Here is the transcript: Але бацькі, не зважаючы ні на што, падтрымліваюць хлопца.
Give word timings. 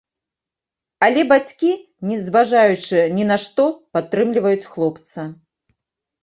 Але 1.07 1.25
бацькі, 1.31 1.69
не 2.11 2.17
зважаючы 2.29 3.03
ні 3.19 3.27
на 3.33 3.37
што, 3.45 3.67
падтрымліваюць 3.99 4.69
хлопца. 4.73 5.29